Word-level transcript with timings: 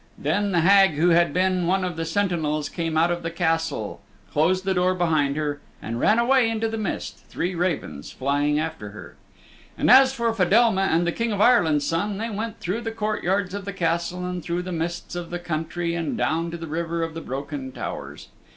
Then 0.17 0.51
the 0.51 0.61
Hag 0.61 0.93
who 0.95 1.09
had 1.09 1.31
been 1.31 1.67
one 1.67 1.83
of 1.83 1.95
the 1.95 2.05
sentinels 2.05 2.69
came 2.69 2.97
out 2.97 3.11
of 3.11 3.21
the 3.21 3.29
Castle, 3.29 4.01
closed 4.31 4.65
the 4.65 4.73
door 4.73 4.95
behind 4.95 5.35
her 5.37 5.59
and 5.79 5.99
ran 5.99 6.17
away 6.17 6.49
into 6.49 6.67
the 6.67 6.79
mist, 6.79 7.23
three 7.29 7.53
ravens 7.53 8.11
flying 8.11 8.57
after 8.59 8.89
her. 8.89 9.15
And 9.77 9.91
as 9.91 10.11
for 10.11 10.33
Fedelma 10.33 10.87
and 10.89 11.05
the 11.05 11.11
King 11.11 11.31
of 11.31 11.39
Ireland's 11.39 11.85
Son, 11.85 12.17
they 12.17 12.31
went 12.31 12.59
through 12.59 12.81
the 12.81 12.89
courtyards 12.91 13.53
of 13.53 13.63
the 13.63 13.73
Castle 13.73 14.25
and 14.25 14.41
through 14.43 14.63
the 14.63 14.71
mists 14.71 15.15
of 15.15 15.29
the 15.29 15.37
country 15.37 15.93
and 15.93 16.17
down 16.17 16.49
to 16.49 16.57
the 16.57 16.65
River 16.65 17.03
of 17.03 17.13
the 17.13 17.21
Broken 17.21 17.71
Towers. 17.71 18.29